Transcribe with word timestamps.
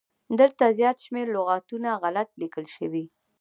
دلته 0.39 0.75
زيات 0.77 0.97
شمېر 1.05 1.25
لغاتونه 1.35 1.89
غلت 2.01 2.29
ليکل 2.41 2.65
شوي 2.75 3.03